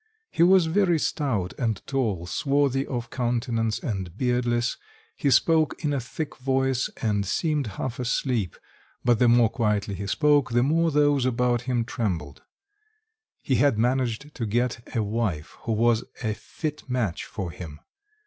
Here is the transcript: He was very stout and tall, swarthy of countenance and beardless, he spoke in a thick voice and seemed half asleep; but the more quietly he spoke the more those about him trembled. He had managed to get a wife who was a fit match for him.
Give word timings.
He 0.31 0.41
was 0.41 0.65
very 0.65 0.97
stout 0.97 1.53
and 1.59 1.85
tall, 1.85 2.25
swarthy 2.25 2.87
of 2.87 3.11
countenance 3.11 3.77
and 3.77 4.17
beardless, 4.17 4.77
he 5.15 5.29
spoke 5.29 5.85
in 5.85 5.93
a 5.93 5.99
thick 5.99 6.35
voice 6.37 6.89
and 7.03 7.23
seemed 7.23 7.67
half 7.77 7.99
asleep; 7.99 8.57
but 9.05 9.19
the 9.19 9.27
more 9.27 9.47
quietly 9.49 9.93
he 9.93 10.07
spoke 10.07 10.53
the 10.53 10.63
more 10.63 10.89
those 10.89 11.23
about 11.27 11.61
him 11.69 11.85
trembled. 11.85 12.41
He 13.43 13.57
had 13.57 13.77
managed 13.77 14.33
to 14.33 14.47
get 14.47 14.79
a 14.95 15.03
wife 15.03 15.55
who 15.65 15.71
was 15.71 16.03
a 16.23 16.33
fit 16.33 16.89
match 16.89 17.25
for 17.25 17.51
him. 17.51 17.79